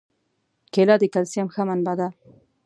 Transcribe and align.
کېله 0.73 0.95
د 0.99 1.03
کلسیم 1.13 1.47
ښه 1.53 1.61
منبع 1.67 1.93
ده. 1.99 2.07